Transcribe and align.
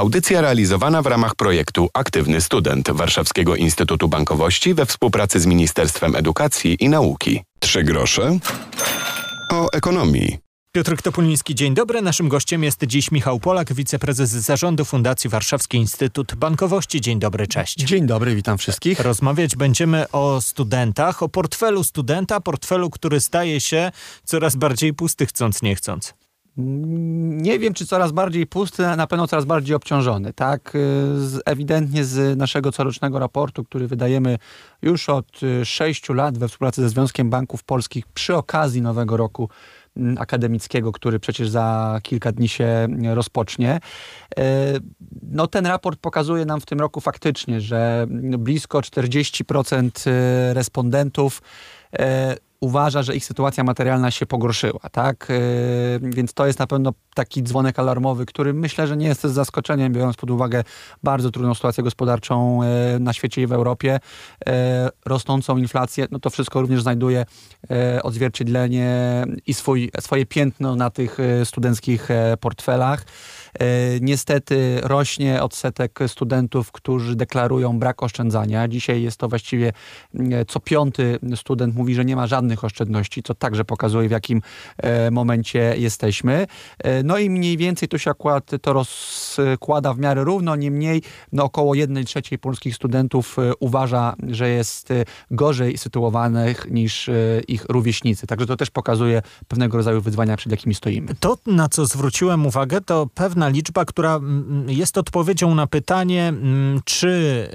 Audycja 0.00 0.40
realizowana 0.40 1.02
w 1.02 1.06
ramach 1.06 1.34
projektu 1.34 1.88
Aktywny 1.94 2.40
Student 2.40 2.90
Warszawskiego 2.90 3.56
Instytutu 3.56 4.08
Bankowości 4.08 4.74
we 4.74 4.86
współpracy 4.86 5.40
z 5.40 5.46
Ministerstwem 5.46 6.16
Edukacji 6.16 6.76
i 6.84 6.88
Nauki. 6.88 7.40
Trzy 7.58 7.84
grosze 7.84 8.38
o 9.52 9.72
ekonomii. 9.72 10.38
Piotr 10.72 11.02
Topuliński, 11.02 11.54
dzień 11.54 11.74
dobry. 11.74 12.02
Naszym 12.02 12.28
gościem 12.28 12.64
jest 12.64 12.84
dziś 12.84 13.10
Michał 13.10 13.40
Polak, 13.40 13.74
wiceprezes 13.74 14.30
zarządu 14.30 14.84
Fundacji 14.84 15.30
Warszawski 15.30 15.76
Instytut 15.78 16.34
Bankowości. 16.34 17.00
Dzień 17.00 17.18
dobry, 17.18 17.46
cześć. 17.46 17.78
Dzień 17.78 18.06
dobry, 18.06 18.34
witam 18.34 18.58
wszystkich. 18.58 19.00
Rozmawiać 19.00 19.56
będziemy 19.56 20.10
o 20.10 20.40
studentach, 20.40 21.22
o 21.22 21.28
portfelu 21.28 21.84
studenta, 21.84 22.40
portfelu, 22.40 22.90
który 22.90 23.20
staje 23.20 23.60
się 23.60 23.92
coraz 24.24 24.56
bardziej 24.56 24.94
pusty, 24.94 25.26
chcąc 25.26 25.62
nie 25.62 25.74
chcąc. 25.74 26.19
Nie 27.42 27.58
wiem, 27.58 27.74
czy 27.74 27.86
coraz 27.86 28.12
bardziej 28.12 28.46
pusty, 28.46 28.82
na 28.82 29.06
pewno 29.06 29.28
coraz 29.28 29.44
bardziej 29.44 29.76
obciążony. 29.76 30.32
Tak, 30.32 30.70
z, 31.16 31.42
ewidentnie 31.46 32.04
z 32.04 32.38
naszego 32.38 32.72
corocznego 32.72 33.18
raportu, 33.18 33.64
który 33.64 33.86
wydajemy 33.86 34.38
już 34.82 35.08
od 35.08 35.40
sześciu 35.64 36.12
lat 36.12 36.38
we 36.38 36.48
współpracy 36.48 36.82
ze 36.82 36.88
Związkiem 36.88 37.30
Banków 37.30 37.62
Polskich 37.64 38.06
przy 38.06 38.36
okazji 38.36 38.82
Nowego 38.82 39.16
Roku 39.16 39.48
Mm, 39.96 40.18
akademickiego, 40.18 40.92
który 40.92 41.20
przecież 41.20 41.48
za 41.48 41.98
kilka 42.02 42.32
dni 42.32 42.48
się 42.48 42.88
rozpocznie. 43.14 43.80
E, 44.38 44.40
no, 45.22 45.46
ten 45.46 45.66
raport 45.66 46.00
pokazuje 46.00 46.44
nam 46.44 46.60
w 46.60 46.66
tym 46.66 46.80
roku 46.80 47.00
faktycznie, 47.00 47.60
że 47.60 48.06
blisko 48.38 48.80
40% 48.80 50.10
e, 50.10 50.54
respondentów 50.54 51.42
uważa, 52.60 53.02
że 53.02 53.16
ich 53.16 53.24
sytuacja 53.24 53.64
materialna 53.64 54.10
się 54.10 54.26
pogorszyła, 54.26 54.80
tak? 54.92 55.28
Więc 56.00 56.34
to 56.34 56.46
jest 56.46 56.58
na 56.58 56.66
pewno 56.66 56.92
taki 57.14 57.42
dzwonek 57.42 57.78
alarmowy, 57.78 58.26
który 58.26 58.54
myślę, 58.54 58.86
że 58.86 58.96
nie 58.96 59.06
jest 59.06 59.22
zaskoczeniem, 59.22 59.92
biorąc 59.92 60.16
pod 60.16 60.30
uwagę 60.30 60.64
bardzo 61.02 61.30
trudną 61.30 61.54
sytuację 61.54 61.84
gospodarczą 61.84 62.62
e, 62.62 62.98
na 62.98 63.12
świecie 63.12 63.42
i 63.42 63.46
w 63.46 63.52
Europie, 63.52 64.00
e, 64.46 64.88
rosnącą 65.06 65.56
inflację, 65.56 66.06
no 66.10 66.18
to 66.18 66.30
wszystko 66.30 66.60
również 66.60 66.82
znajduje 66.82 67.26
e, 67.70 68.02
odzwierciedlenie 68.02 69.24
i 69.46 69.54
swój, 69.54 69.90
swoje 70.00 70.26
piętno 70.26 70.76
na 70.76 70.90
tych 70.90 71.18
studenckich 71.44 72.08
portfelach. 72.40 73.04
Niestety 74.00 74.80
rośnie 74.82 75.42
odsetek 75.42 75.98
studentów, 76.06 76.72
którzy 76.72 77.16
deklarują 77.16 77.78
brak 77.78 78.02
oszczędzania. 78.02 78.68
Dzisiaj 78.68 79.02
jest 79.02 79.16
to 79.16 79.28
właściwie 79.28 79.72
co 80.48 80.60
piąty 80.60 81.18
student 81.36 81.74
mówi, 81.74 81.94
że 81.94 82.04
nie 82.04 82.16
ma 82.16 82.26
żadnych 82.26 82.64
oszczędności, 82.64 83.22
co 83.22 83.34
także 83.34 83.64
pokazuje 83.64 84.08
w 84.08 84.12
jakim 84.12 84.42
momencie 85.10 85.74
jesteśmy. 85.76 86.46
No 87.04 87.18
i 87.18 87.30
mniej 87.30 87.56
więcej 87.56 87.88
to 87.88 87.98
się 87.98 88.10
akurat 88.10 88.50
to 88.62 88.72
rozkłada 88.72 89.94
w 89.94 89.98
miarę 89.98 90.24
równo, 90.24 90.56
niemniej 90.56 91.02
no 91.32 91.44
około 91.44 91.74
1 91.74 92.04
trzeciej 92.04 92.38
polskich 92.38 92.76
studentów 92.76 93.38
e, 93.38 93.52
uważa, 93.60 94.14
że 94.28 94.48
jest 94.48 94.90
e, 94.90 95.04
gorzej 95.30 95.78
sytuowanych 95.78 96.70
niż 96.70 97.08
e, 97.08 97.12
ich 97.48 97.64
rówieśnicy. 97.68 98.26
Także 98.26 98.46
to 98.46 98.56
też 98.56 98.70
pokazuje 98.70 99.22
pewnego 99.48 99.76
rodzaju 99.76 100.00
wyzwania, 100.00 100.36
przed 100.36 100.52
jakimi 100.52 100.74
stoimy. 100.74 101.14
To, 101.20 101.36
na 101.46 101.68
co 101.68 101.86
zwróciłem 101.86 102.46
uwagę, 102.46 102.80
to 102.80 103.06
pewna 103.40 103.56
liczba, 103.56 103.84
która 103.84 104.20
jest 104.66 104.98
odpowiedzią 104.98 105.54
na 105.54 105.66
pytanie, 105.66 106.32
czy 106.84 107.48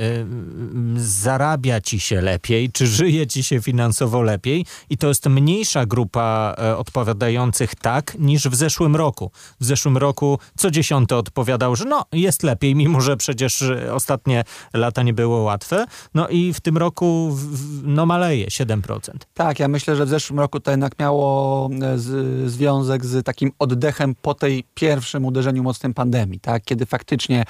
zarabia 0.95 1.81
ci 1.81 1.99
się 1.99 2.21
lepiej, 2.21 2.71
czy 2.71 2.87
żyje 2.87 3.27
ci 3.27 3.43
się 3.43 3.61
finansowo 3.61 4.21
lepiej 4.21 4.65
i 4.89 4.97
to 4.97 5.07
jest 5.07 5.25
mniejsza 5.25 5.85
grupa 5.85 6.55
odpowiadających 6.77 7.75
tak 7.75 8.15
niż 8.19 8.47
w 8.47 8.55
zeszłym 8.55 8.95
roku. 8.95 9.31
W 9.59 9.65
zeszłym 9.65 9.97
roku 9.97 10.39
co 10.57 10.71
dziesiąty 10.71 11.15
odpowiadał, 11.15 11.75
że 11.75 11.85
no 11.85 12.05
jest 12.11 12.43
lepiej, 12.43 12.75
mimo 12.75 13.01
że 13.01 13.17
przecież 13.17 13.63
ostatnie 13.91 14.43
lata 14.73 15.03
nie 15.03 15.13
było 15.13 15.37
łatwe. 15.37 15.85
No 16.13 16.27
i 16.27 16.53
w 16.53 16.61
tym 16.61 16.77
roku 16.77 17.37
no 17.83 18.05
maleje 18.05 18.47
7%. 18.47 18.99
Tak, 19.33 19.59
ja 19.59 19.67
myślę, 19.67 19.95
że 19.95 20.05
w 20.05 20.09
zeszłym 20.09 20.39
roku 20.39 20.59
to 20.59 20.71
jednak 20.71 20.99
miało 20.99 21.69
e, 21.81 21.99
z, 21.99 22.51
związek 22.51 23.05
z 23.05 23.25
takim 23.25 23.51
oddechem 23.59 24.15
po 24.21 24.33
tej 24.33 24.63
pierwszym 24.73 25.25
uderzeniu 25.25 25.63
mocnym 25.75 25.93
pandemii, 25.93 26.39
tak? 26.39 26.63
Kiedy 26.63 26.85
faktycznie 26.85 27.43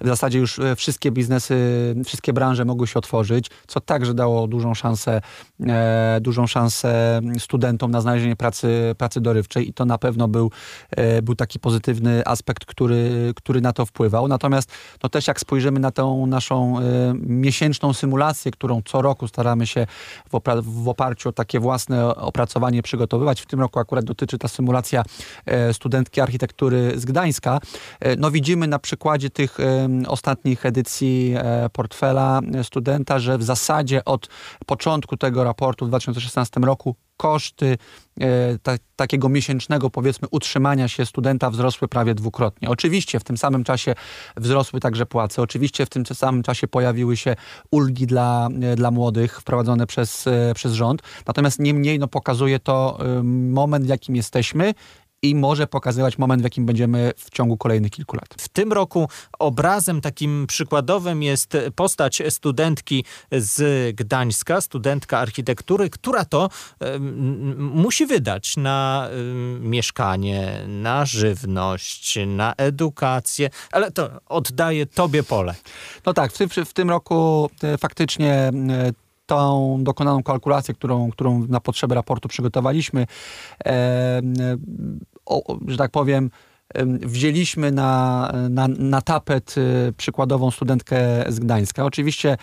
w 0.00 0.06
zasadzie 0.06 0.38
już 0.38 0.58
e, 0.58 0.76
wszystkie 0.76 1.10
biznesy, 1.10 1.56
wszystkie 2.04 2.32
branże 2.32 2.64
mogły 2.64 2.86
się 2.86 2.98
otworzyć, 2.98 3.50
co 3.66 3.80
także 3.80 4.14
dało 4.14 4.46
dużą 4.46 4.74
szansę, 4.74 5.20
e, 5.66 6.18
dużą 6.20 6.46
szansę 6.46 7.20
studentom 7.38 7.90
na 7.90 8.00
znalezienie 8.00 8.36
pracy, 8.36 8.94
pracy 8.98 9.20
dorywczej 9.20 9.68
i 9.68 9.72
to 9.72 9.84
na 9.84 9.98
pewno 9.98 10.28
był, 10.28 10.50
e, 10.90 11.22
był 11.22 11.34
taki 11.34 11.58
pozytywny 11.58 12.26
aspekt, 12.26 12.64
który, 12.64 13.32
który 13.36 13.60
na 13.60 13.72
to 13.72 13.86
wpływał. 13.86 14.28
Natomiast 14.28 14.70
no 15.02 15.08
też 15.08 15.26
jak 15.26 15.40
spojrzymy 15.40 15.80
na 15.80 15.90
tą 15.90 16.26
naszą 16.26 16.80
y, 16.80 16.82
miesięczną 17.14 17.92
symulację, 17.92 18.50
którą 18.50 18.82
co 18.84 19.02
roku 19.02 19.28
staramy 19.28 19.66
się 19.66 19.86
w, 20.32 20.40
w, 20.62 20.88
oparciu 20.88 21.28
o 21.28 21.32
takie 21.32 21.60
własne 21.60 22.14
opracowanie 22.14 22.82
przygotowywać. 22.82 23.40
W 23.40 23.46
tym 23.46 23.60
roku 23.60 23.78
akurat 23.78 24.04
dotyczy 24.04 24.38
ta 24.38 24.48
symulacja 24.48 25.02
y, 25.70 25.74
studentki 25.74 26.20
architektury 26.20 26.92
z 26.96 27.04
Gdańska. 27.04 27.60
Y, 28.06 28.16
no 28.18 28.30
widzimy 28.30 28.68
na 28.68 28.78
przykładzie 28.78 29.30
tych 29.30 29.58
ostatnich 30.08 30.66
edycji 30.66 31.34
portfela 31.72 32.40
studenta, 32.62 33.18
że 33.18 33.38
w 33.38 33.42
zasadzie 33.42 34.04
od 34.04 34.28
początku 34.66 35.16
tego 35.16 35.44
raportu 35.44 35.86
w 35.86 35.88
2016 35.88 36.60
roku 36.60 36.96
koszty 37.20 37.78
e, 38.20 38.58
ta, 38.62 38.72
takiego 38.96 39.28
miesięcznego, 39.28 39.90
powiedzmy, 39.90 40.28
utrzymania 40.30 40.88
się 40.88 41.06
studenta 41.06 41.50
wzrosły 41.50 41.88
prawie 41.88 42.14
dwukrotnie. 42.14 42.70
Oczywiście 42.70 43.20
w 43.20 43.24
tym 43.24 43.36
samym 43.38 43.64
czasie 43.64 43.94
wzrosły 44.36 44.80
także 44.80 45.06
płace, 45.06 45.42
oczywiście 45.42 45.86
w 45.86 45.88
tym 45.88 46.06
samym 46.06 46.42
czasie 46.42 46.68
pojawiły 46.68 47.16
się 47.16 47.36
ulgi 47.70 48.06
dla, 48.06 48.48
e, 48.62 48.76
dla 48.76 48.90
młodych 48.90 49.40
wprowadzone 49.40 49.86
przez, 49.86 50.26
e, 50.26 50.52
przez 50.54 50.72
rząd, 50.72 51.02
natomiast 51.26 51.58
niemniej 51.58 51.98
no, 51.98 52.08
pokazuje 52.08 52.58
to 52.58 52.98
moment, 53.24 53.84
w 53.84 53.88
jakim 53.88 54.16
jesteśmy 54.16 54.74
i 55.22 55.34
może 55.34 55.66
pokazywać 55.66 56.18
moment, 56.18 56.42
w 56.42 56.44
jakim 56.44 56.66
będziemy 56.66 57.12
w 57.16 57.30
ciągu 57.30 57.56
kolejnych 57.56 57.90
kilku 57.90 58.16
lat. 58.16 58.34
W 58.38 58.48
tym 58.48 58.72
roku 58.72 59.08
obrazem 59.38 60.00
takim 60.00 60.46
przykładowym 60.46 61.22
jest 61.22 61.56
postać 61.76 62.22
studentki 62.28 63.04
z 63.32 63.96
Gdańska, 63.96 64.60
studentka 64.60 65.18
architektury, 65.18 65.90
która 65.90 66.24
to 66.24 66.48
musi 67.56 68.06
wydać 68.06 68.56
na 68.56 69.08
mieszkanie, 69.60 70.64
na 70.66 71.04
żywność, 71.04 72.18
na 72.26 72.54
edukację, 72.56 73.50
ale 73.72 73.90
to 73.90 74.10
oddaję 74.26 74.86
tobie 74.86 75.22
pole. 75.22 75.54
No 76.06 76.14
tak, 76.14 76.32
w 76.32 76.38
tym, 76.38 76.48
w 76.48 76.72
tym 76.72 76.90
roku 76.90 77.50
e, 77.62 77.78
faktycznie 77.78 78.50
tą 79.30 79.78
dokonaną 79.82 80.22
kalkulację, 80.22 80.74
którą, 80.74 81.10
którą 81.10 81.46
na 81.48 81.60
potrzeby 81.60 81.94
raportu 81.94 82.28
przygotowaliśmy, 82.28 83.06
e, 83.64 84.22
o, 85.26 85.58
że 85.66 85.76
tak 85.76 85.90
powiem, 85.90 86.30
wzięliśmy 86.84 87.72
na, 87.72 88.32
na, 88.50 88.68
na 88.68 89.00
tapet 89.00 89.54
y, 89.58 89.92
przykładową 89.96 90.50
studentkę 90.50 91.24
z 91.28 91.38
Gdańska. 91.38 91.84
Oczywiście 91.84 92.36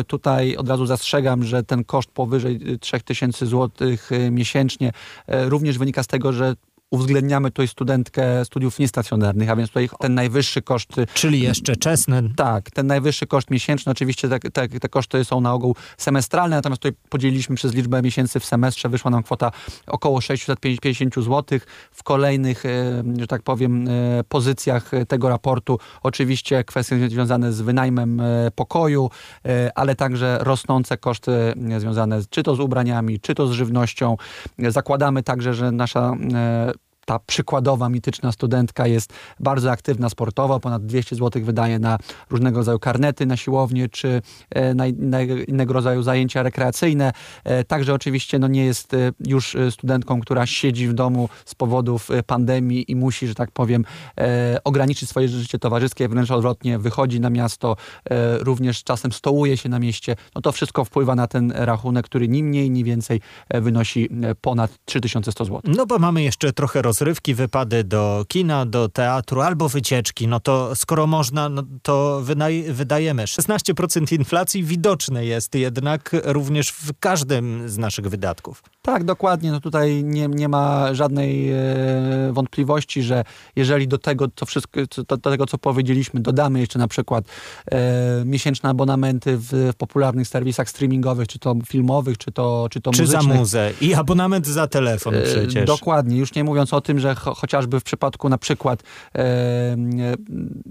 y, 0.00 0.04
tutaj 0.04 0.56
od 0.56 0.68
razu 0.68 0.86
zastrzegam, 0.86 1.44
że 1.44 1.62
ten 1.62 1.84
koszt 1.84 2.10
powyżej 2.10 2.78
3000 2.80 3.46
zł 3.46 3.88
y, 4.12 4.30
miesięcznie 4.30 4.92
również 5.28 5.78
wynika 5.78 6.02
z 6.02 6.06
tego, 6.06 6.32
że 6.32 6.54
uwzględniamy 6.90 7.50
tutaj 7.50 7.68
studentkę 7.68 8.44
studiów 8.44 8.78
niestacjonarnych, 8.78 9.50
a 9.50 9.56
więc 9.56 9.70
tutaj 9.70 9.88
ten 10.00 10.14
najwyższy 10.14 10.62
koszt... 10.62 10.88
Czyli 11.14 11.40
jeszcze 11.40 11.76
czesny. 11.76 12.22
Tak, 12.36 12.70
ten 12.70 12.86
najwyższy 12.86 13.26
koszt 13.26 13.50
miesięczny, 13.50 13.92
oczywiście 13.92 14.28
te, 14.28 14.38
te, 14.38 14.68
te 14.68 14.88
koszty 14.88 15.24
są 15.24 15.40
na 15.40 15.52
ogół 15.52 15.76
semestralne, 15.98 16.56
natomiast 16.56 16.82
tutaj 16.82 16.98
podzieliliśmy 17.08 17.56
przez 17.56 17.74
liczbę 17.74 18.02
miesięcy 18.02 18.40
w 18.40 18.44
semestrze, 18.44 18.88
wyszła 18.88 19.10
nam 19.10 19.22
kwota 19.22 19.50
około 19.86 20.20
650 20.20 21.14
zł. 21.14 21.58
W 21.92 22.02
kolejnych, 22.02 22.66
e, 22.66 23.02
że 23.18 23.26
tak 23.26 23.42
powiem, 23.42 23.88
e, 23.88 24.24
pozycjach 24.28 24.90
tego 25.08 25.28
raportu 25.28 25.78
oczywiście 26.02 26.64
kwestie 26.64 27.08
związane 27.08 27.52
z 27.52 27.60
wynajmem 27.60 28.20
e, 28.20 28.50
pokoju, 28.54 29.10
ale 29.74 29.94
także 29.94 30.38
rosnące 30.40 30.98
koszty 30.98 31.54
związane 31.78 32.20
czy 32.30 32.42
to 32.42 32.54
z 32.56 32.60
ubraniami, 32.60 33.20
czy 33.20 33.34
to 33.34 33.46
z 33.46 33.50
żywnością. 33.52 34.16
Zakładamy 34.58 35.22
także, 35.22 35.54
że 35.54 35.72
nasza 35.72 36.16
ta 37.06 37.18
przykładowa, 37.18 37.88
mityczna 37.88 38.32
studentka 38.32 38.86
jest 38.86 39.12
bardzo 39.40 39.70
aktywna 39.70 40.08
sportowo, 40.08 40.60
ponad 40.60 40.86
200 40.86 41.16
zł 41.16 41.42
wydaje 41.44 41.78
na 41.78 41.98
różnego 42.30 42.58
rodzaju 42.58 42.78
karnety 42.78 43.26
na 43.26 43.36
siłownię, 43.36 43.88
czy 43.88 44.22
e, 44.50 44.74
na, 44.74 44.86
innego 45.26 45.74
rodzaju 45.74 46.02
zajęcia 46.02 46.42
rekreacyjne. 46.42 47.12
E, 47.44 47.64
także 47.64 47.94
oczywiście 47.94 48.38
no, 48.38 48.48
nie 48.48 48.64
jest 48.64 48.94
e, 48.94 49.12
już 49.26 49.56
studentką, 49.70 50.20
która 50.20 50.46
siedzi 50.46 50.88
w 50.88 50.92
domu 50.92 51.28
z 51.44 51.54
powodów 51.54 52.08
pandemii 52.26 52.90
i 52.90 52.96
musi, 52.96 53.28
że 53.28 53.34
tak 53.34 53.50
powiem, 53.50 53.84
ograniczyć 54.64 55.08
swoje 55.08 55.28
życie 55.28 55.58
towarzyskie, 55.58 56.08
wręcz 56.08 56.30
odwrotnie, 56.30 56.78
wychodzi 56.78 57.20
na 57.20 57.30
miasto, 57.30 57.76
również 58.40 58.84
czasem 58.84 59.12
stołuje 59.12 59.56
się 59.56 59.68
na 59.68 59.78
mieście. 59.78 60.16
No 60.34 60.40
to 60.40 60.52
wszystko 60.52 60.84
wpływa 60.84 61.14
na 61.14 61.26
ten 61.26 61.52
rachunek, 61.54 62.06
który 62.06 62.28
ni 62.28 62.42
mniej, 62.42 62.70
ni 62.70 62.84
więcej 62.84 63.20
wynosi 63.50 64.08
ponad 64.40 64.70
3100 64.84 65.44
zł. 65.44 65.60
No 65.64 65.86
bo 65.86 65.98
mamy 65.98 66.22
jeszcze 66.22 66.52
trochę 66.52 66.82
roz 66.82 66.95
rozrywki, 66.96 67.34
wypady 67.34 67.84
do 67.84 68.24
kina, 68.28 68.66
do 68.66 68.88
teatru 68.88 69.40
albo 69.40 69.68
wycieczki. 69.68 70.28
No 70.28 70.40
to 70.40 70.76
skoro 70.76 71.06
można, 71.06 71.48
no 71.48 71.62
to 71.82 72.22
wydajemy. 72.68 73.24
16% 73.24 74.12
inflacji 74.12 74.64
widoczne 74.64 75.26
jest 75.26 75.54
jednak 75.54 76.10
również 76.24 76.70
w 76.70 76.92
każdym 77.00 77.68
z 77.68 77.78
naszych 77.78 78.08
wydatków. 78.08 78.62
Tak, 78.86 79.04
dokładnie. 79.04 79.50
No 79.50 79.60
tutaj 79.60 80.04
nie, 80.04 80.28
nie 80.28 80.48
ma 80.48 80.94
żadnej 80.94 81.52
e, 81.52 81.56
wątpliwości, 82.32 83.02
że 83.02 83.24
jeżeli 83.56 83.88
do 83.88 83.98
tego, 83.98 84.26
co 84.36 84.46
wszystko, 84.46 84.80
do, 84.96 85.16
do 85.16 85.30
tego, 85.30 85.46
co 85.46 85.58
powiedzieliśmy, 85.58 86.20
dodamy 86.20 86.60
jeszcze 86.60 86.78
na 86.78 86.88
przykład 86.88 87.24
e, 87.70 88.22
miesięczne 88.24 88.70
abonamenty 88.70 89.36
w, 89.36 89.42
w, 89.42 89.74
popularnych 89.74 90.28
serwisach 90.28 90.70
streamingowych, 90.70 91.28
czy 91.28 91.38
to 91.38 91.54
filmowych, 91.66 92.18
czy 92.18 92.32
to, 92.32 92.66
czy 92.70 92.80
to 92.80 92.90
czy 92.90 93.02
muzycznych. 93.02 93.32
za 93.32 93.38
muzę 93.38 93.72
i 93.80 93.94
abonament 93.94 94.46
za 94.46 94.66
telefon 94.66 95.14
e, 95.14 95.22
przecież. 95.22 95.62
E, 95.62 95.64
dokładnie. 95.64 96.16
Już 96.16 96.34
nie 96.34 96.44
mówiąc 96.44 96.72
o 96.72 96.80
tym, 96.80 96.98
że 96.98 97.14
cho 97.14 97.34
chociażby 97.34 97.80
w 97.80 97.84
przypadku 97.84 98.28
na 98.28 98.38
przykład 98.38 98.82
e, 99.14 99.76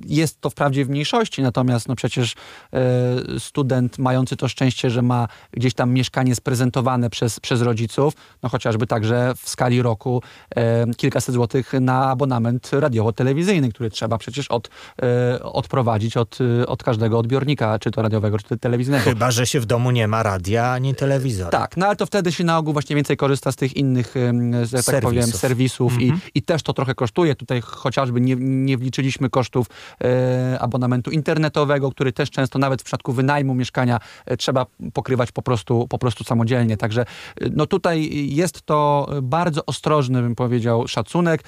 jest 0.05 0.41
to 0.41 0.49
wprawdzie 0.49 0.85
w 0.85 0.89
mniejszości, 0.89 1.41
natomiast 1.41 1.87
no 1.87 1.95
przecież 1.95 2.35
e, 2.73 3.39
student 3.39 3.99
mający 3.99 4.35
to 4.35 4.47
szczęście, 4.47 4.89
że 4.89 5.01
ma 5.01 5.27
gdzieś 5.51 5.73
tam 5.73 5.93
mieszkanie 5.93 6.35
sprezentowane 6.35 7.09
przez, 7.09 7.39
przez 7.39 7.61
rodziców, 7.61 8.04
no 8.43 8.49
chociażby 8.49 8.87
także 8.87 9.33
w 9.37 9.49
skali 9.49 9.81
roku 9.81 10.21
e, 10.55 10.93
kilkaset 10.97 11.35
złotych 11.35 11.73
na 11.81 12.09
abonament 12.09 12.71
radiowo-telewizyjny, 12.73 13.69
który 13.69 13.89
trzeba 13.89 14.17
przecież 14.17 14.47
od, 14.47 14.69
e, 15.01 15.43
odprowadzić 15.43 16.17
od, 16.17 16.37
od 16.67 16.83
każdego 16.83 17.19
odbiornika, 17.19 17.79
czy 17.79 17.91
to 17.91 18.01
radiowego, 18.01 18.37
czy 18.37 18.43
to 18.43 18.57
telewizyjnego. 18.57 19.03
Chyba, 19.03 19.31
że 19.31 19.47
się 19.47 19.59
w 19.59 19.65
domu 19.65 19.91
nie 19.91 20.07
ma 20.07 20.23
radia 20.23 20.71
ani 20.71 20.95
telewizora. 20.95 21.49
Tak, 21.49 21.77
no 21.77 21.85
ale 21.85 21.95
to 21.95 22.05
wtedy 22.05 22.31
się 22.31 22.43
na 22.43 22.57
ogół 22.57 22.73
właśnie 22.73 22.95
więcej 22.95 23.17
korzysta 23.17 23.51
z 23.51 23.55
tych 23.55 23.75
innych, 23.77 24.15
że 24.63 24.77
tak 24.77 24.85
serwisów. 24.85 25.01
powiem, 25.01 25.27
serwisów 25.27 25.93
-hmm. 25.93 26.01
i, 26.01 26.09
mhm. 26.09 26.21
i 26.35 26.41
też 26.41 26.63
to 26.63 26.73
trochę 26.73 26.95
kosztuje. 26.95 27.35
Tutaj 27.35 27.61
chociażby 27.61 28.21
nie, 28.21 28.35
nie 28.39 28.77
wliczyliśmy 28.77 29.29
kosztów 29.29 29.67
e, 30.03 30.57
abonamentu 30.59 31.11
internetowego, 31.11 31.91
który 31.91 32.13
też 32.13 32.31
często 32.31 32.59
nawet 32.59 32.81
w 32.81 32.85
przypadku 32.85 33.13
wynajmu 33.13 33.55
mieszkania 33.55 33.99
e, 34.25 34.37
trzeba 34.37 34.65
pokrywać 34.93 35.31
po 35.31 35.41
prostu, 35.41 35.87
po 35.87 35.97
prostu 35.97 36.23
samodzielnie. 36.23 36.77
Także 36.77 37.01
e, 37.01 37.05
no 37.51 37.65
tutaj 37.65 37.94
tutaj 37.95 38.35
jest 38.35 38.61
to 38.61 39.09
bardzo 39.21 39.65
ostrożny, 39.65 40.21
bym 40.21 40.35
powiedział, 40.35 40.87
szacunek. 40.87 41.43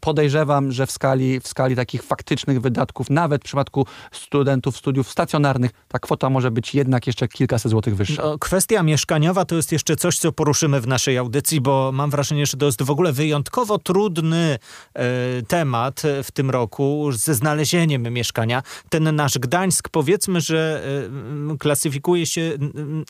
Podejrzewam, 0.00 0.72
że 0.72 0.86
w 0.86 0.90
skali, 0.90 1.40
w 1.40 1.48
skali 1.48 1.76
takich 1.76 2.02
faktycznych 2.02 2.60
wydatków, 2.60 3.10
nawet 3.10 3.42
w 3.42 3.44
przypadku 3.44 3.86
studentów 4.12 4.76
studiów 4.76 5.10
stacjonarnych, 5.10 5.70
ta 5.88 5.98
kwota 5.98 6.30
może 6.30 6.50
być 6.50 6.74
jednak 6.74 7.06
jeszcze 7.06 7.28
kilkaset 7.28 7.70
złotych 7.70 7.96
wyższa. 7.96 8.22
No, 8.22 8.38
kwestia 8.38 8.82
mieszkaniowa 8.82 9.44
to 9.44 9.56
jest 9.56 9.72
jeszcze 9.72 9.96
coś, 9.96 10.18
co 10.18 10.32
poruszymy 10.32 10.80
w 10.80 10.86
naszej 10.86 11.18
audycji, 11.18 11.60
bo 11.60 11.90
mam 11.92 12.10
wrażenie, 12.10 12.46
że 12.46 12.56
to 12.56 12.66
jest 12.66 12.82
w 12.82 12.90
ogóle 12.90 13.12
wyjątkowo 13.12 13.78
trudny 13.78 14.58
e, 14.94 15.42
temat 15.42 16.02
w 16.22 16.30
tym 16.30 16.50
roku 16.50 17.12
ze 17.12 17.34
znalezieniem 17.34 18.02
mieszkania. 18.02 18.62
Ten 18.88 19.16
nasz 19.16 19.38
Gdańsk, 19.38 19.88
powiedzmy, 19.88 20.40
że 20.40 20.82
e, 21.52 21.58
klasyfikuje 21.58 22.26
się 22.26 22.52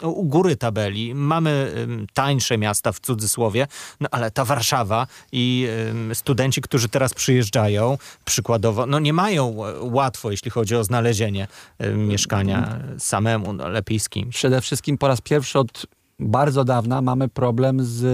u 0.03 0.25
góry 0.25 0.57
tabeli. 0.57 1.15
Mamy 1.15 1.73
tańsze 2.15 2.59
miasta, 2.59 2.82
miasta 2.83 2.93
w 2.93 3.01
cudzysłowie, 3.01 3.67
no 4.01 4.09
ale 4.11 4.31
ta 4.31 4.45
Warszawa 4.45 5.07
i 5.33 5.69
y, 6.11 6.15
studenci, 6.15 6.61
którzy 6.61 6.89
teraz 6.89 7.15
przyjeżdżają, 7.15 7.99
przykładowo, 8.25 8.87
no 8.87 8.99
nie 8.99 9.13
mają 9.13 9.57
łatwo, 9.81 10.31
jeśli 10.31 10.51
chodzi 10.51 10.77
o 10.77 10.85
znalezienie 10.85 11.49
y, 11.81 11.95
mieszkania 11.95 12.79
samemu, 12.99 13.53
no 13.53 13.69
lepiej 13.69 14.01
z 14.01 14.09
kimś. 14.09 14.35
Przede 14.35 14.61
wszystkim 14.61 14.99
po 14.99 15.09
raz 15.09 15.21
pierwszy 15.21 15.59
od 15.59 15.87
bardzo 16.23 16.65
dawna 16.65 17.03
mamy 17.03 17.29
problem 17.29 17.85
z 17.85 18.05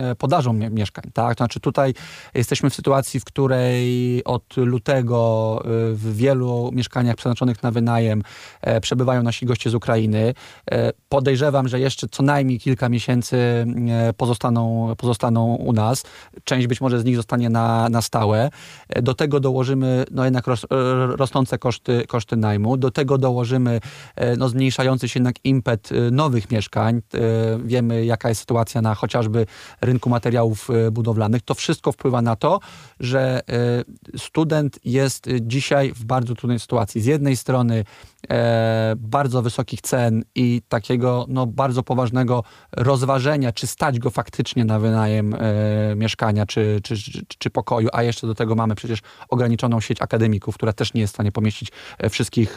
e, 0.00 0.14
podażą 0.14 0.52
mieszkań. 0.52 1.04
Tak? 1.12 1.36
To 1.36 1.44
znaczy 1.44 1.60
tutaj 1.60 1.94
jesteśmy 2.34 2.70
w 2.70 2.74
sytuacji, 2.74 3.20
w 3.20 3.24
której 3.24 4.24
od 4.24 4.56
lutego 4.56 5.60
e, 5.64 5.68
w 5.94 6.16
wielu 6.16 6.70
mieszkaniach 6.72 7.16
przeznaczonych 7.16 7.62
na 7.62 7.70
wynajem 7.70 8.22
e, 8.60 8.80
przebywają 8.80 9.22
nasi 9.22 9.46
goście 9.46 9.70
z 9.70 9.74
Ukrainy. 9.74 10.34
Podejrzewam, 11.08 11.68
że 11.68 11.80
jeszcze 11.80 12.08
co 12.08 12.22
najmniej 12.22 12.58
kilka 12.58 12.88
miesięcy 12.88 13.66
pozostaną, 14.16 14.94
pozostaną 14.96 15.54
u 15.54 15.72
nas. 15.72 16.02
Część 16.44 16.66
być 16.66 16.80
może 16.80 17.00
z 17.00 17.04
nich 17.04 17.16
zostanie 17.16 17.50
na, 17.50 17.88
na 17.88 18.02
stałe. 18.02 18.50
Do 19.02 19.14
tego 19.14 19.40
dołożymy 19.40 20.04
no 20.10 20.24
jednak 20.24 20.46
ros, 20.46 20.66
rosnące 21.16 21.58
koszty, 21.58 22.04
koszty 22.06 22.36
najmu. 22.36 22.76
Do 22.76 22.90
tego 22.90 23.18
dołożymy 23.18 23.80
no, 24.38 24.48
zmniejszający 24.48 25.08
się 25.08 25.20
jednak 25.20 25.36
impet 25.44 25.90
nowych 26.10 26.50
mieszkań 26.50 27.02
wiemy 27.64 28.04
jaka 28.04 28.28
jest 28.28 28.40
sytuacja 28.40 28.82
na 28.82 28.94
chociażby 28.94 29.46
rynku 29.80 30.10
materiałów 30.10 30.70
e, 30.70 30.90
budowlanych. 30.90 31.42
To 31.42 31.54
wszystko 31.54 31.92
wpływa 31.92 32.22
na 32.22 32.36
to, 32.36 32.60
że 33.00 33.40
e, 33.48 34.18
student 34.18 34.78
jest 34.84 35.28
dzisiaj 35.40 35.92
w 35.92 36.04
bardzo 36.04 36.34
trudnej 36.34 36.58
sytuacji. 36.58 37.00
Z 37.00 37.06
jednej 37.06 37.36
strony 37.36 37.84
e, 38.30 38.94
bardzo 38.98 39.42
wysokich 39.42 39.80
cen 39.80 40.22
i 40.34 40.62
takiego 40.68 41.26
no, 41.28 41.46
bardzo 41.46 41.82
poważnego 41.82 42.42
rozważenia, 42.72 43.52
czy 43.52 43.66
stać 43.66 43.98
go 43.98 44.10
faktycznie 44.10 44.64
na 44.64 44.78
wynajem 44.78 45.34
mieszkania 45.96 46.46
czy, 46.46 46.80
czy, 46.82 46.96
czy, 46.96 47.24
czy 47.38 47.50
pokoju, 47.50 47.88
a 47.92 48.02
jeszcze 48.02 48.26
do 48.26 48.34
tego 48.34 48.54
mamy 48.54 48.74
przecież 48.74 49.00
ograniczoną 49.28 49.80
sieć 49.80 50.02
akademików, 50.02 50.54
która 50.54 50.72
też 50.72 50.94
nie 50.94 51.00
jest 51.00 51.12
w 51.12 51.16
stanie 51.16 51.32
pomieścić 51.32 51.68
wszystkich, 52.10 52.56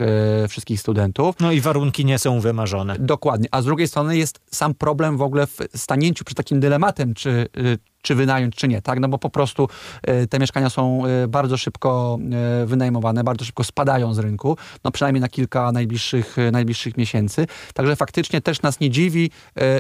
wszystkich 0.50 0.80
studentów. 0.80 1.36
No 1.40 1.52
i 1.52 1.62
warunki 1.62 2.06
nie 2.06 2.20
są 2.20 2.40
wymarzone. 2.40 2.96
Dokładnie. 3.00 3.48
A 3.52 3.62
z 3.62 3.66
drugiej 3.66 3.88
strony 3.88 4.18
jest 4.18 4.40
sam 4.52 4.74
problem 4.74 5.18
w 5.18 5.22
ogóle 5.22 5.48
w 5.48 5.58
stanięciu 5.76 6.24
przed 6.26 6.38
takim 6.38 6.60
dylematem, 6.60 7.14
czy, 7.14 7.48
y, 7.58 7.78
czy 8.02 8.16
wynająć, 8.16 8.56
czy 8.56 8.68
nie, 8.68 8.82
tak? 8.82 9.00
No 9.00 9.08
bo 9.08 9.18
po 9.18 9.30
prostu 9.30 9.68
y, 10.10 10.28
te 10.28 10.40
mieszkania 10.40 10.70
są 10.70 11.04
y, 11.24 11.28
bardzo 11.28 11.58
szybko 11.58 12.18
wynajmowane, 12.66 13.24
bardzo 13.24 13.46
szybko 13.46 13.64
spadają 13.64 14.14
z 14.14 14.20
rynku, 14.20 14.58
no 14.84 14.92
przynajmniej 14.92 15.22
na 15.22 15.30
kilka 15.30 15.72
najbliższych, 15.72 16.36
najbliższych 16.52 16.98
miesięcy. 16.98 17.48
Także 17.74 17.96
faktycznie 17.96 18.42
też 18.42 18.62
nas 18.62 18.80
nie 18.80 18.90
dziwi, 18.90 19.32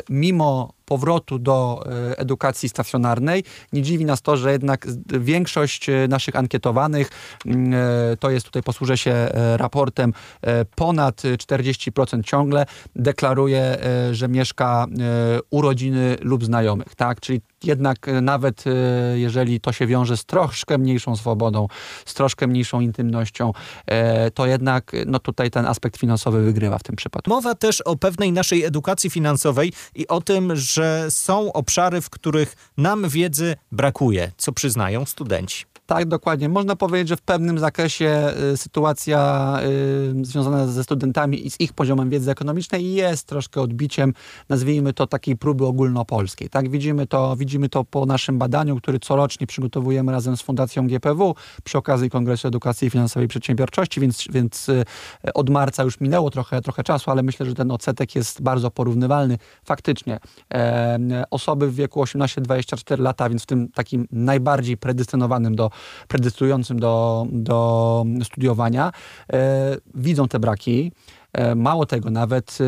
mimo 0.09 0.73
powrotu 0.89 1.39
do 1.39 1.83
e, 1.85 2.17
edukacji 2.17 2.69
stacjonarnej. 2.69 3.43
Nie 3.73 3.81
dziwi 3.81 4.05
nas 4.05 4.21
to, 4.21 4.37
że 4.37 4.51
jednak 4.51 4.87
większość 5.19 5.89
e, 5.89 6.07
naszych 6.07 6.35
ankietowanych, 6.35 7.09
mm, 7.45 7.73
e, 7.73 8.17
to 8.17 8.29
jest 8.29 8.45
tutaj 8.45 8.63
posłużę 8.63 8.97
się 8.97 9.29
raportem, 9.57 10.13
ponad 10.75 11.21
40% 11.21 12.23
ciągle 12.23 12.65
deklaruje, 12.95 13.77
że 14.11 14.27
mieszka 14.27 14.85
u 15.49 15.61
rodziny 15.61 16.17
lub 16.21 16.45
znajomych, 16.45 16.95
tak? 16.95 17.19
Czyli 17.19 17.41
jednak 17.63 18.07
nawet 18.21 18.63
jeżeli 19.15 19.59
to 19.59 19.71
się 19.71 19.87
wiąże 19.87 20.17
z 20.17 20.25
troszkę 20.25 20.77
mniejszą 20.77 21.15
swobodą, 21.15 21.67
z 22.05 22.13
troszkę 22.13 22.47
mniejszą 22.47 22.79
intymnością, 22.79 23.51
to 24.33 24.45
jednak 24.45 24.91
no 25.05 25.19
tutaj 25.19 25.51
ten 25.51 25.65
aspekt 25.65 25.97
finansowy 25.97 26.41
wygrywa 26.41 26.77
w 26.77 26.83
tym 26.83 26.95
przypadku. 26.95 27.29
Mowa 27.29 27.55
też 27.55 27.81
o 27.81 27.95
pewnej 27.95 28.31
naszej 28.31 28.63
edukacji 28.63 29.09
finansowej 29.09 29.73
i 29.95 30.07
o 30.07 30.21
tym, 30.21 30.55
że 30.55 30.78
że 30.79 31.11
są 31.11 31.53
obszary, 31.53 32.01
w 32.01 32.09
których 32.09 32.55
nam 32.77 33.09
wiedzy 33.09 33.55
brakuje, 33.71 34.31
co 34.37 34.51
przyznają 34.51 35.05
studenci. 35.05 35.65
Tak, 35.89 36.05
dokładnie. 36.05 36.49
Można 36.49 36.75
powiedzieć, 36.75 37.07
że 37.07 37.17
w 37.17 37.21
pewnym 37.21 37.59
zakresie 37.59 38.33
y, 38.53 38.57
sytuacja 38.57 39.59
y, 40.21 40.25
związana 40.25 40.67
ze 40.67 40.83
studentami 40.83 41.47
i 41.47 41.51
z 41.51 41.59
ich 41.59 41.73
poziomem 41.73 42.09
wiedzy 42.09 42.31
ekonomicznej 42.31 42.93
jest 42.93 43.27
troszkę 43.27 43.61
odbiciem, 43.61 44.13
nazwijmy 44.49 44.93
to 44.93 45.07
takiej 45.07 45.37
próby 45.37 45.65
ogólnopolskiej. 45.65 46.49
Tak, 46.49 46.69
widzimy 46.69 47.07
to, 47.07 47.35
widzimy 47.35 47.69
to 47.69 47.83
po 47.83 48.05
naszym 48.05 48.37
badaniu, 48.37 48.75
który 48.75 48.99
corocznie 48.99 49.47
przygotowujemy 49.47 50.11
razem 50.11 50.37
z 50.37 50.41
Fundacją 50.41 50.87
GPW 50.87 51.35
przy 51.63 51.77
okazji 51.77 52.09
Kongresu 52.09 52.47
Edukacji 52.47 52.89
Finansowej 52.89 53.25
i 53.25 53.29
Przedsiębiorczości, 53.29 53.99
więc, 53.99 54.25
więc 54.31 54.69
y, 54.69 54.83
od 55.33 55.49
marca 55.49 55.83
już 55.83 55.99
minęło 55.99 56.29
trochę, 56.29 56.61
trochę 56.61 56.83
czasu, 56.83 57.11
ale 57.11 57.23
myślę, 57.23 57.45
że 57.45 57.55
ten 57.55 57.71
odsetek 57.71 58.15
jest 58.15 58.41
bardzo 58.41 58.71
porównywalny. 58.71 59.37
Faktycznie 59.63 60.19
e, 60.53 61.23
osoby 61.31 61.71
w 61.71 61.75
wieku 61.75 62.03
18-24 62.03 62.99
lata, 62.99 63.29
więc 63.29 63.43
w 63.43 63.45
tym 63.45 63.69
takim 63.71 64.07
najbardziej 64.11 64.77
predestynowanym 64.77 65.55
do 65.55 65.69
predestynującym 66.07 66.79
do, 66.79 67.27
do 67.31 68.05
studiowania, 68.23 68.91
e, 69.33 69.77
widzą 69.95 70.27
te 70.27 70.39
braki. 70.39 70.91
E, 71.33 71.55
mało 71.55 71.85
tego, 71.85 72.09
nawet 72.09 72.57
e, 72.61 72.65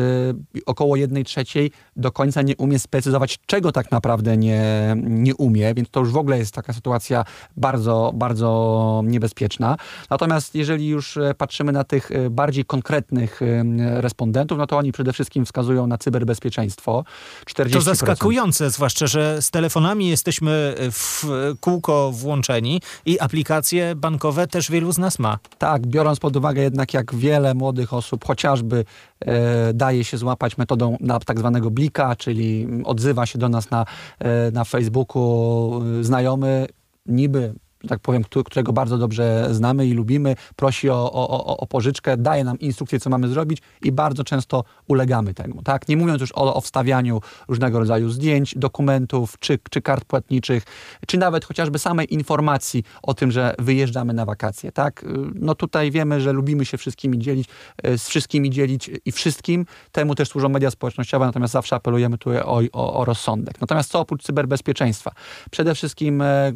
około 0.66 0.96
jednej 0.96 1.24
trzeciej 1.24 1.70
do 1.96 2.12
końca 2.12 2.42
nie 2.42 2.56
umie 2.56 2.78
sprecyzować, 2.78 3.38
czego 3.46 3.72
tak 3.72 3.90
naprawdę 3.90 4.36
nie, 4.36 4.62
nie 4.96 5.34
umie, 5.34 5.74
więc 5.74 5.90
to 5.90 6.00
już 6.00 6.10
w 6.10 6.16
ogóle 6.16 6.38
jest 6.38 6.54
taka 6.54 6.72
sytuacja 6.72 7.24
bardzo, 7.56 8.12
bardzo 8.14 9.02
niebezpieczna. 9.04 9.76
Natomiast 10.10 10.54
jeżeli 10.54 10.88
już 10.88 11.16
e, 11.16 11.34
patrzymy 11.34 11.72
na 11.72 11.84
tych 11.84 12.10
bardziej 12.30 12.64
konkretnych 12.64 13.40
respondentów, 13.78 14.58
no 14.58 14.66
to 14.66 14.78
oni 14.78 14.92
przede 14.92 15.12
wszystkim 15.12 15.44
wskazują 15.44 15.86
na 15.86 15.98
cyberbezpieczeństwo. 15.98 17.04
40%. 17.46 17.72
To 17.72 17.80
zaskakujące, 17.80 18.70
zwłaszcza, 18.70 19.06
że 19.06 19.42
z 19.42 19.50
telefonami 19.50 20.08
jesteśmy 20.08 20.74
w 20.92 21.24
kółko 21.60 22.12
włączeni 22.12 22.80
i 23.06 23.20
aplikacje 23.20 23.94
bankowe 23.94 24.46
też 24.46 24.70
wielu 24.70 24.92
z 24.92 24.98
nas 24.98 25.18
ma. 25.18 25.38
Tak, 25.58 25.86
biorąc 25.86 26.20
pod 26.20 26.36
uwagę 26.36 26.62
jednak 26.62 26.94
jak 26.94 27.14
wiele 27.14 27.54
młodych 27.54 27.92
osób, 27.92 28.24
chociaż 28.24 28.51
chociażby 28.52 28.84
e, 29.20 29.74
daje 29.74 30.04
się 30.04 30.16
złapać 30.16 30.58
metodą 30.58 30.96
na 31.00 31.20
tak 31.20 31.38
zwanego 31.38 31.70
blika, 31.70 32.16
czyli 32.16 32.68
odzywa 32.84 33.26
się 33.26 33.38
do 33.38 33.48
nas 33.48 33.70
na, 33.70 33.86
e, 34.18 34.50
na 34.50 34.64
Facebooku 34.64 35.82
e, 36.00 36.04
znajomy 36.04 36.66
niby 37.06 37.54
tak 37.88 38.00
powiem, 38.00 38.22
którego 38.44 38.72
bardzo 38.72 38.98
dobrze 38.98 39.48
znamy 39.50 39.86
i 39.86 39.92
lubimy, 39.92 40.36
prosi 40.56 40.90
o, 40.90 41.12
o, 41.12 41.56
o, 41.56 41.66
pożyczkę, 41.66 42.16
daje 42.16 42.44
nam 42.44 42.58
instrukcję, 42.58 43.00
co 43.00 43.10
mamy 43.10 43.28
zrobić 43.28 43.62
i 43.82 43.92
bardzo 43.92 44.24
często 44.24 44.64
ulegamy 44.88 45.34
temu. 45.34 45.62
Tak? 45.62 45.88
Nie 45.88 45.96
mówiąc 45.96 46.20
już 46.20 46.32
o, 46.32 46.54
o 46.54 46.60
wstawianiu 46.60 47.20
różnego 47.48 47.78
rodzaju 47.78 48.10
zdjęć, 48.10 48.54
dokumentów, 48.58 49.38
czy, 49.38 49.58
czy 49.70 49.82
kart 49.82 50.04
płatniczych, 50.04 50.64
czy 51.06 51.18
nawet 51.18 51.44
chociażby 51.44 51.78
samej 51.78 52.14
informacji 52.14 52.84
o 53.02 53.14
tym, 53.14 53.30
że 53.30 53.54
wyjeżdżamy 53.58 54.12
na 54.12 54.24
wakacje. 54.24 54.72
Tak? 54.72 55.04
No 55.34 55.54
tutaj 55.54 55.90
wiemy, 55.90 56.20
że 56.20 56.32
lubimy 56.32 56.64
się 56.64 56.78
wszystkimi 56.78 57.18
dzielić, 57.18 57.48
e, 57.82 57.98
z 57.98 58.08
wszystkimi 58.08 58.50
dzielić 58.50 58.90
i 59.04 59.12
wszystkim. 59.12 59.66
Temu 59.92 60.14
też 60.14 60.28
służą 60.28 60.48
media 60.48 60.70
społecznościowe, 60.70 61.26
natomiast 61.26 61.52
zawsze 61.52 61.76
apelujemy 61.76 62.18
tu 62.18 62.30
o, 62.30 62.62
o, 62.72 62.94
o 62.94 63.04
rozsądek. 63.04 63.60
Natomiast 63.60 63.90
co 63.90 64.00
oprócz 64.00 64.22
cyberbezpieczeństwa? 64.22 65.12
Przede 65.50 65.74
wszystkim 65.74 66.22
e, 66.22 66.26
e, 66.26 66.52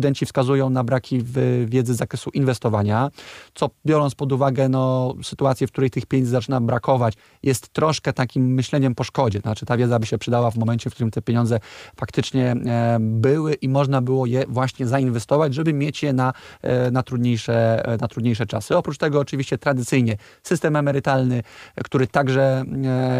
studenci 0.00 0.26
wskazują 0.26 0.70
na 0.70 0.84
braki 0.84 1.18
w 1.24 1.64
wiedzy 1.68 1.94
z 1.94 1.96
zakresu 1.96 2.30
inwestowania, 2.30 3.10
co 3.54 3.70
biorąc 3.86 4.14
pod 4.14 4.32
uwagę 4.32 4.68
no, 4.68 5.14
sytuację, 5.22 5.66
w 5.66 5.72
której 5.72 5.90
tych 5.90 6.06
pieniędzy 6.06 6.30
zaczyna 6.30 6.60
brakować, 6.60 7.14
jest 7.42 7.68
troszkę 7.68 8.12
takim 8.12 8.54
myśleniem 8.54 8.94
po 8.94 9.04
szkodzie. 9.04 9.40
Znaczy 9.40 9.66
ta 9.66 9.76
wiedza 9.76 9.98
by 9.98 10.06
się 10.06 10.18
przydała 10.18 10.50
w 10.50 10.56
momencie, 10.56 10.90
w 10.90 10.94
którym 10.94 11.10
te 11.10 11.22
pieniądze 11.22 11.60
faktycznie 11.96 12.52
e, 12.66 12.98
były 13.00 13.54
i 13.54 13.68
można 13.68 14.00
było 14.00 14.26
je 14.26 14.44
właśnie 14.48 14.86
zainwestować, 14.86 15.54
żeby 15.54 15.72
mieć 15.72 16.02
je 16.02 16.12
na, 16.12 16.32
e, 16.62 16.90
na, 16.90 17.02
trudniejsze, 17.02 17.86
e, 17.86 17.96
na 17.96 18.08
trudniejsze 18.08 18.46
czasy. 18.46 18.76
Oprócz 18.76 18.98
tego 18.98 19.20
oczywiście 19.20 19.58
tradycyjnie 19.58 20.16
system 20.42 20.76
emerytalny, 20.76 21.42
który 21.84 22.06
także 22.06 22.64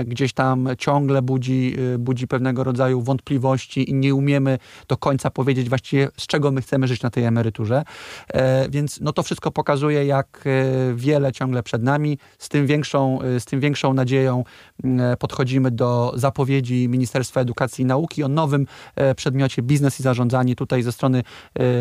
gdzieś 0.04 0.32
tam 0.32 0.68
ciągle 0.78 1.22
budzi, 1.22 1.76
budzi 1.98 2.26
pewnego 2.26 2.64
rodzaju 2.64 3.02
wątpliwości 3.02 3.90
i 3.90 3.94
nie 3.94 4.14
umiemy 4.14 4.58
do 4.88 4.96
końca 4.96 5.30
powiedzieć 5.30 5.68
właściwie 5.68 6.08
z 6.16 6.26
czego 6.26 6.50
my 6.50 6.62
chcemy 6.62 6.69
chcemy 6.70 6.88
żyć 6.88 7.02
na 7.02 7.10
tej 7.10 7.24
emeryturze. 7.24 7.82
E, 8.28 8.68
więc 8.68 9.00
no 9.00 9.12
to 9.12 9.22
wszystko 9.22 9.50
pokazuje, 9.50 10.04
jak 10.04 10.44
e, 10.46 10.94
wiele 10.94 11.32
ciągle 11.32 11.62
przed 11.62 11.82
nami. 11.82 12.18
Z 12.38 12.48
tym 12.48 12.66
większą, 12.66 13.22
e, 13.22 13.40
z 13.40 13.44
tym 13.44 13.60
większą 13.60 13.94
nadzieją 13.94 14.44
podchodzimy 15.18 15.70
do 15.70 16.12
zapowiedzi 16.16 16.88
Ministerstwa 16.88 17.40
Edukacji 17.40 17.82
i 17.82 17.84
Nauki 17.84 18.24
o 18.24 18.28
nowym 18.28 18.66
przedmiocie 19.16 19.62
biznes 19.62 20.00
i 20.00 20.02
zarządzanie 20.02 20.56
tutaj 20.56 20.82
ze 20.82 20.92
strony... 20.92 21.22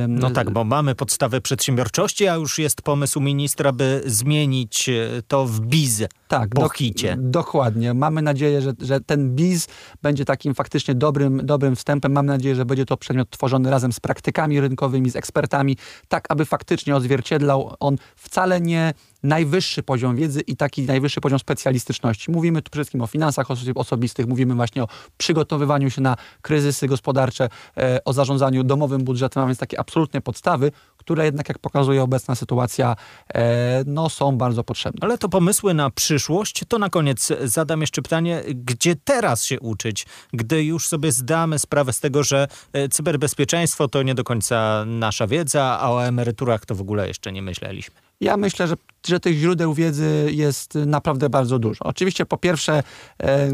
No 0.08 0.32
tak, 0.32 0.52
bo 0.52 0.64
mamy 0.64 0.96
podstawę 0.96 1.42
przedsiębiorczości, 1.42 2.28
a 2.28 2.36
już 2.36 2.60
jest 2.60 2.82
pomysł 2.82 3.20
ministra, 3.20 3.72
by 3.72 4.02
zmienić 4.06 4.90
to 5.28 5.46
w 5.46 5.60
biz 5.60 6.04
tak, 6.28 6.50
po 6.50 6.70
hicie. 6.70 7.18
Dokładnie. 7.20 7.94
Mamy 7.94 8.22
nadzieję, 8.22 8.62
że, 8.62 8.74
że 8.82 9.00
ten 9.00 9.36
biz 9.36 9.68
będzie 10.02 10.26
takim 10.26 10.56
faktycznie 10.56 10.96
dobrym, 10.96 11.42
dobrym 11.46 11.76
wstępem. 11.76 12.12
Mam 12.12 12.26
nadzieję, 12.26 12.56
że 12.56 12.66
będzie 12.66 12.86
to 12.86 12.98
przedmiot 12.98 13.30
tworzony 13.30 13.70
razem 13.70 13.94
z 13.94 14.00
praktykami 14.00 14.60
rynkowymi, 14.62 14.79
z 15.10 15.16
ekspertami, 15.16 15.78
tak 16.08 16.26
aby 16.30 16.46
faktycznie 16.46 16.96
odzwierciedlał 16.96 17.76
on 17.80 17.98
wcale 18.16 18.62
nie 18.62 18.94
najwyższy 19.24 19.84
poziom 19.84 20.16
wiedzy 20.16 20.42
i 20.42 20.56
taki 20.56 20.82
najwyższy 20.82 21.22
poziom 21.22 21.40
specjalistyczności. 21.40 22.32
Mówimy 22.32 22.62
tu 22.62 22.72
przede 22.72 22.84
wszystkim 22.84 23.02
o 23.02 23.08
finansach 23.08 23.48
osobistych, 23.76 24.28
mówimy 24.28 24.56
właśnie 24.56 24.84
o 24.84 24.88
przygotowywaniu 25.18 25.90
się 25.90 26.02
na 26.02 26.16
kryzysy 26.42 26.88
gospodarcze, 26.88 27.50
e, 27.78 28.04
o 28.04 28.14
zarządzaniu 28.14 28.64
domowym 28.64 29.04
budżetem, 29.04 29.44
a 29.44 29.46
więc 29.46 29.60
takie 29.60 29.80
absolutne 29.80 30.22
podstawy, 30.22 30.72
które 31.10 31.26
jednak, 31.26 31.50
jak 31.50 31.60
pokazuje 31.60 32.04
obecna 32.04 32.36
sytuacja, 32.36 32.96
e, 33.34 33.84
no, 33.86 34.10
są 34.10 34.38
bardzo 34.38 34.64
potrzebne. 34.64 35.00
Ale 35.02 35.18
to 35.18 35.30
pomysły 35.30 35.74
na 35.74 35.90
przyszłość. 35.90 36.64
To 36.68 36.80
na 36.80 36.90
koniec 36.90 37.32
zadam 37.44 37.82
jeszcze 37.82 38.02
pytanie, 38.02 38.44
gdzie 38.48 38.96
teraz 38.96 39.44
się 39.44 39.60
uczyć, 39.60 40.06
gdy 40.34 40.64
już 40.64 40.88
sobie 40.88 41.12
zdamy 41.12 41.60
sprawę 41.60 41.94
z 41.94 42.00
tego, 42.00 42.24
że 42.24 42.48
e, 42.74 42.90
cyberbezpieczeństwo 42.90 43.88
to 43.88 44.04
nie 44.04 44.16
do 44.16 44.24
końca 44.24 44.86
nasza 44.86 45.28
wiedza, 45.28 45.80
a 45.80 45.92
o 45.92 46.06
emeryturach 46.06 46.66
to 46.66 46.76
w 46.76 46.82
ogóle 46.82 47.08
jeszcze 47.08 47.32
nie 47.32 47.42
myśleliśmy. 47.42 48.09
Ja 48.22 48.38
myślę, 48.38 48.68
że, 48.68 48.76
że 49.08 49.20
tych 49.20 49.38
źródeł 49.38 49.74
wiedzy 49.74 50.30
jest 50.32 50.76
naprawdę 50.76 51.30
bardzo 51.30 51.60
dużo. 51.60 51.86
Oczywiście 51.86 52.26
po 52.26 52.38
pierwsze 52.38 52.84
e, 53.20 53.50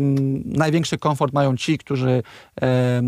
największy 0.45 0.98
komfort 0.98 1.34
mają 1.34 1.57
ci, 1.57 1.77
którzy 1.77 2.24
e, 2.62 3.01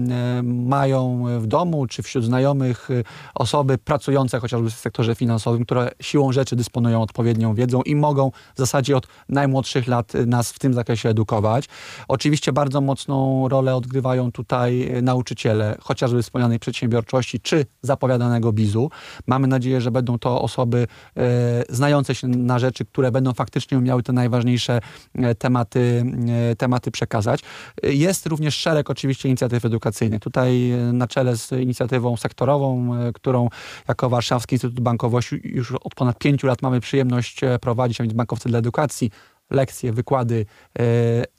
mają 0.43 1.25
w 1.39 1.47
domu 1.47 1.87
czy 1.87 2.03
wśród 2.03 2.25
znajomych 2.25 2.91
e, 2.91 3.03
osoby 3.35 3.77
pracujące 3.77 4.39
chociażby 4.39 4.69
w 4.69 4.73
sektorze 4.73 5.15
finansowym, 5.15 5.65
które 5.65 5.91
siłą 6.01 6.31
rzeczy 6.31 6.55
dysponują 6.55 7.01
odpowiednią 7.01 7.55
wiedzą 7.55 7.81
i 7.81 7.95
mogą 7.95 8.31
w 8.55 8.57
zasadzie 8.57 8.97
od 8.97 9.07
najmłodszych 9.29 9.87
lat 9.87 10.13
nas 10.13 10.51
w 10.51 10.59
tym 10.59 10.73
zakresie 10.73 11.09
edukować. 11.09 11.65
Oczywiście 12.07 12.53
bardzo 12.53 12.81
mocną 12.81 13.47
rolę 13.49 13.75
odgrywają 13.75 14.31
tutaj 14.31 14.91
nauczyciele, 15.01 15.77
chociażby 15.81 16.23
wspomnianej 16.23 16.59
przedsiębiorczości 16.59 17.39
czy 17.39 17.65
zapowiadanego 17.81 18.53
bizu. 18.53 18.89
Mamy 19.27 19.47
nadzieję, 19.47 19.81
że 19.81 19.91
będą 19.91 20.19
to 20.19 20.41
osoby 20.41 20.87
e, 21.15 21.46
znające 21.69 22.15
się 22.15 22.27
na 22.27 22.59
rzeczy, 22.59 22.85
które 22.85 23.11
będą 23.11 23.33
faktycznie 23.33 23.77
umiały 23.77 24.03
te 24.03 24.13
najważniejsze 24.13 24.79
e, 25.15 25.35
tematy, 25.35 26.05
e, 26.51 26.55
tematy 26.55 26.91
przekazać. 26.91 27.39
Jest 27.83 28.25
również 28.25 28.55
szereg 28.55 28.89
oczywiście 28.89 29.29
inicjatyw 29.29 29.65
edukacyjnych. 29.65 30.21
Tutaj 30.21 30.71
e, 30.71 30.77
na 30.77 31.07
czele 31.07 31.37
z 31.37 31.51
inicjatywą 31.51 32.17
sektorową, 32.17 32.89
którą 33.13 33.49
jako 33.87 34.09
Warszawski 34.09 34.55
Instytut 34.55 34.79
Bankowości 34.79 35.41
już 35.43 35.71
od 35.71 35.95
ponad 35.95 36.17
pięciu 36.17 36.47
lat 36.47 36.61
mamy 36.61 36.79
przyjemność 36.79 37.41
prowadzić, 37.61 38.01
a 38.01 38.03
więc 38.03 38.13
Bankowcy 38.13 38.49
dla 38.49 38.59
Edukacji, 38.59 39.11
lekcje, 39.49 39.93
wykłady, 39.93 40.45
e, 40.79 40.83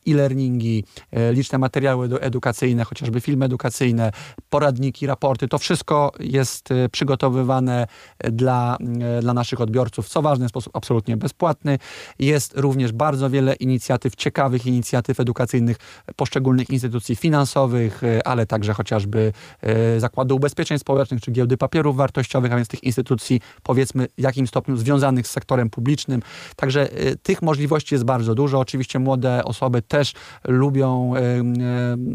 e-learningi, 0.08 0.84
e, 1.12 1.32
liczne 1.32 1.58
materiały 1.58 2.20
edukacyjne, 2.20 2.84
chociażby 2.84 3.20
filmy 3.20 3.44
edukacyjne, 3.44 4.12
poradniki, 4.50 5.06
raporty. 5.06 5.48
To 5.48 5.58
wszystko 5.58 6.12
jest 6.20 6.70
e, 6.70 6.88
przygotowywane 6.88 7.86
dla, 8.18 8.76
dla 9.20 9.34
naszych 9.34 9.60
odbiorców, 9.60 10.08
co 10.08 10.22
ważne, 10.22 10.46
w 10.46 10.48
sposób 10.48 10.76
absolutnie 10.76 11.16
bezpłatny. 11.16 11.78
Jest 12.18 12.52
również 12.56 12.92
bardzo 12.92 13.30
wiele 13.30 13.54
inicjatyw, 13.54 14.16
ciekawych 14.16 14.66
inicjatyw 14.66 15.20
edukacyjnych 15.20 15.76
poszczególnych 16.16 16.70
instytucji 16.70 17.16
finansowych, 17.16 18.02
ale 18.24 18.46
także 18.46 18.72
chociażby 18.72 19.32
Zakładu 19.98 20.36
Ubezpieczeń 20.36 20.78
Społecznych 20.78 21.20
czy 21.20 21.30
Giełdy 21.30 21.56
Papierów 21.56 21.96
Wartościowych, 21.96 22.52
a 22.52 22.56
więc 22.56 22.68
tych 22.68 22.84
instytucji 22.84 23.40
powiedzmy 23.62 24.08
w 24.18 24.22
jakim 24.22 24.46
stopniu 24.46 24.76
związanych 24.76 25.26
z 25.26 25.30
sektorem 25.30 25.70
publicznym. 25.70 26.22
Także 26.56 26.88
tych 27.22 27.42
możliwości 27.42 27.97
jest 27.98 28.06
bardzo 28.06 28.34
dużo. 28.34 28.58
Oczywiście 28.58 28.98
młode 28.98 29.44
osoby 29.44 29.82
też 29.82 30.12
lubią 30.44 31.12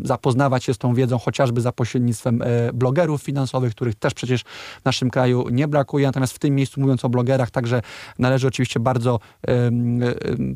zapoznawać 0.04 0.64
się 0.64 0.74
z 0.74 0.78
tą 0.78 0.94
wiedzą, 0.94 1.18
chociażby 1.18 1.62
za 1.62 1.72
pośrednictwem 1.72 2.42
e, 2.42 2.74
blogerów 2.74 3.24
finansowych, 3.24 3.72
których 3.72 3.96
też 3.96 4.14
przecież 4.14 4.42
w 4.82 4.86
naszym 4.86 5.10
kraju 5.10 5.50
nie 5.50 5.68
brakuje. 5.68 6.08
Natomiast 6.08 6.34
w 6.34 6.40
tym 6.40 6.56
miejscu, 6.56 6.82
mówiąc 6.82 7.06
o 7.06 7.10
blogerach, 7.10 7.52
także 7.52 7.82
należy 8.20 8.48
oczywiście 8.48 8.80
bardzo 8.80 9.20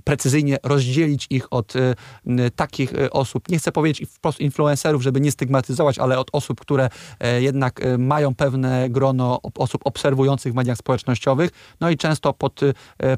precyzyjnie 0.04 0.58
rozdzielić 0.64 1.28
ich 1.30 1.54
od 1.54 1.74
e, 1.76 1.96
takich 2.56 2.94
e, 2.94 3.10
osób, 3.12 3.50
nie 3.50 3.58
chcę 3.58 3.72
powiedzieć 3.72 4.10
wprost 4.10 4.40
influencerów, 4.40 5.04
żeby 5.04 5.22
nie 5.22 5.32
stygmatyzować, 5.32 6.00
ale 6.00 6.20
od 6.20 6.30
osób, 6.34 6.62
które 6.62 6.90
jednak 7.40 7.82
mają 7.98 8.36
pewne 8.36 8.90
grono 8.90 9.40
osób 9.56 9.82
obserwujących 9.86 10.54
w 10.54 10.56
mediach 10.56 10.78
społecznościowych, 10.78 11.50
no 11.80 11.90
i 11.90 11.98
często 11.98 12.34
pod 12.34 12.62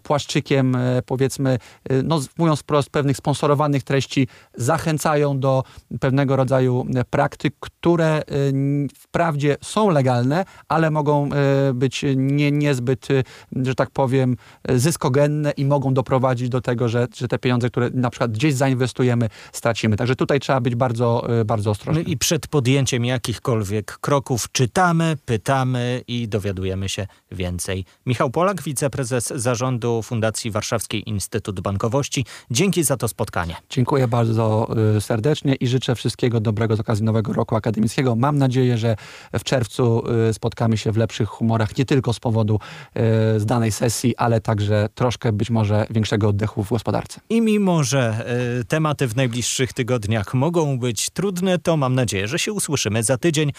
płaszczykiem 0.03 0.77
powiedzmy 1.05 1.59
no 2.03 2.19
mówiąc 2.37 2.59
wprost, 2.59 2.89
pewnych 2.89 3.17
sponsorowanych 3.17 3.83
treści 3.83 4.27
zachęcają 4.53 5.39
do 5.39 5.63
pewnego 5.99 6.35
rodzaju 6.35 6.85
praktyk, 7.09 7.55
które 7.59 8.21
y, 8.21 8.87
wprawdzie 8.95 9.57
są 9.61 9.89
legalne, 9.89 10.45
ale 10.67 10.91
mogą 10.91 11.29
y, 11.69 11.73
być 11.73 12.05
nie, 12.15 12.51
niezbyt, 12.51 13.07
że 13.55 13.75
tak 13.75 13.89
powiem, 13.89 14.35
zyskogenne 14.69 15.51
i 15.51 15.65
mogą 15.65 15.93
doprowadzić 15.93 16.49
do 16.49 16.61
tego, 16.61 16.89
że, 16.89 17.07
że 17.15 17.27
te 17.27 17.39
pieniądze, 17.39 17.69
które 17.69 17.89
na 17.93 18.09
przykład 18.09 18.31
gdzieś 18.31 18.53
zainwestujemy, 18.53 19.29
stracimy. 19.51 19.97
Także 19.97 20.15
tutaj 20.15 20.39
trzeba 20.39 20.61
być 20.61 20.75
bardzo, 20.75 21.27
bardzo 21.45 21.71
ostrożnym. 21.71 22.05
I 22.05 22.17
przed 22.17 22.47
podjęciem 22.47 23.05
jakichkolwiek 23.05 23.97
kroków 23.97 24.51
czytamy, 24.51 25.17
pytamy 25.25 26.03
i 26.07 26.27
dowiadujemy 26.27 26.89
się 26.89 27.07
więcej. 27.31 27.85
Michał 28.05 28.29
Polak, 28.29 28.63
wiceprezes 28.63 29.27
zarządu 29.35 30.01
Fundacji 30.01 30.51
Warszawskiej 30.51 31.09
Instytut 31.09 31.59
Bankowy 31.59 31.88
Bankowości. 31.89 32.25
Dzięki 32.51 32.83
za 32.83 32.97
to 32.97 33.07
spotkanie. 33.07 33.55
Dziękuję 33.69 34.07
bardzo 34.07 34.67
y, 34.97 35.01
serdecznie 35.01 35.55
i 35.55 35.67
życzę 35.67 35.95
wszystkiego 35.95 36.39
dobrego 36.39 36.75
z 36.75 36.79
okazji 36.79 37.05
Nowego 37.05 37.33
Roku 37.33 37.55
Akademickiego. 37.55 38.15
Mam 38.15 38.37
nadzieję, 38.37 38.77
że 38.77 38.95
w 39.33 39.43
czerwcu 39.43 40.03
y, 40.29 40.33
spotkamy 40.33 40.77
się 40.77 40.91
w 40.91 40.97
lepszych 40.97 41.29
humorach, 41.29 41.77
nie 41.77 41.85
tylko 41.85 42.13
z 42.13 42.19
powodu 42.19 42.55
y, 42.55 43.39
z 43.39 43.45
danej 43.45 43.71
sesji, 43.71 44.15
ale 44.17 44.41
także 44.41 44.89
troszkę 44.95 45.31
być 45.31 45.49
może 45.49 45.87
większego 45.89 46.27
oddechu 46.27 46.63
w 46.63 46.69
gospodarce. 46.69 47.19
I 47.29 47.41
mimo, 47.41 47.83
że 47.83 48.25
tematy 48.67 49.07
w 49.07 49.15
najbliższych 49.15 49.73
tygodniach 49.73 50.33
mogą 50.33 50.79
być 50.79 51.09
trudne, 51.09 51.59
to 51.59 51.77
mam 51.77 51.95
nadzieję, 51.95 52.27
że 52.27 52.39
się 52.39 52.53
usłyszymy 52.53 53.03
za 53.03 53.17
tydzień. 53.17 53.51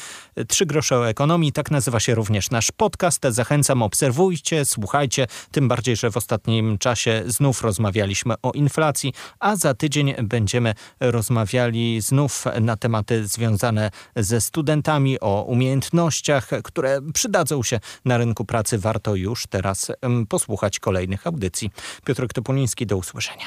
Trzy 0.49 0.67
grosze 0.67 0.99
o 0.99 1.09
ekonomii, 1.09 1.53
tak 1.53 1.71
nazywa 1.71 2.01
się 2.01 2.15
również 2.15 2.51
nasz 2.51 2.73
podcast. 2.77 3.23
Zachęcam, 3.29 3.83
obserwujcie, 3.83 4.65
słuchajcie, 4.65 5.27
tym 5.51 5.69
bardziej, 5.69 5.97
że 5.97 6.11
w 6.11 6.17
ostatnim 6.17 6.79
czasie 6.79 7.23
znów 7.27 7.63
rozmawialiśmy 7.63 8.20
o 8.43 8.53
inflacji, 8.53 9.13
a 9.41 9.57
za 9.57 9.75
tydzień 9.75 10.15
będziemy 10.23 10.75
rozmawiali 11.01 12.01
znów 12.01 12.45
na 12.61 12.77
tematy 12.77 13.27
związane 13.27 13.91
ze 14.17 14.41
studentami, 14.41 15.21
o 15.21 15.43
umiejętnościach, 15.43 16.51
które 16.65 17.01
przydadzą 17.15 17.63
się 17.63 17.81
na 18.05 18.19
rynku 18.19 18.45
pracy. 18.45 18.79
Warto 18.79 19.15
już 19.15 19.47
teraz 19.47 19.93
posłuchać 20.29 20.79
kolejnych 20.79 21.27
audycji. 21.27 21.71
Piotr 22.05 22.29
Topuliński, 22.29 22.87
do 22.87 22.97
usłyszenia. 22.97 23.47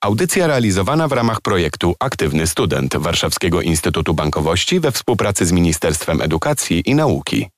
Audycja 0.00 0.46
realizowana 0.46 1.08
w 1.08 1.12
ramach 1.12 1.40
projektu 1.40 1.94
Aktywny 1.98 2.46
Student 2.46 2.96
Warszawskiego 2.96 3.60
Instytutu 3.62 4.14
Bankowości 4.14 4.80
we 4.80 4.92
współpracy 4.92 5.46
z 5.46 5.52
Ministerstwem 5.52 6.22
Edukacji 6.22 6.82
i 6.86 6.94
Nauki. 6.94 7.50